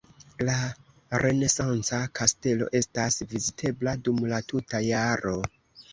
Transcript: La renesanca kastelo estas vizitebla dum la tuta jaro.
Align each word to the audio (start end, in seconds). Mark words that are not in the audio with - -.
La 0.45 0.53
renesanca 1.23 1.99
kastelo 2.21 2.71
estas 2.79 3.19
vizitebla 3.35 3.97
dum 4.09 4.27
la 4.33 4.41
tuta 4.53 4.85
jaro. 4.91 5.37